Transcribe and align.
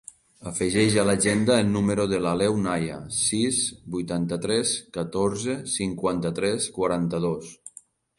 Afegeix 0.51 0.95
a 0.99 1.01
l'agenda 1.07 1.57
el 1.63 1.67
número 1.73 2.05
de 2.13 2.21
l'Aleu 2.25 2.57
Naya: 2.63 2.97
sis, 3.17 3.59
vuitanta-tres, 3.97 4.73
catorze, 4.97 5.59
cinquanta-tres, 5.75 6.67
quaranta-dos. 6.79 7.53